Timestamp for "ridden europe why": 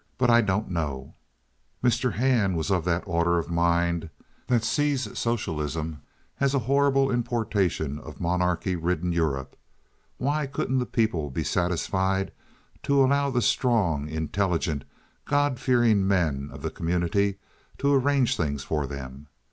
8.75-10.47